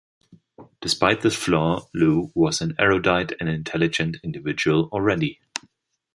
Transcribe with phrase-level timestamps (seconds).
[0.79, 5.39] Despite this flaw, Lou was an erudite and intelligent individual already.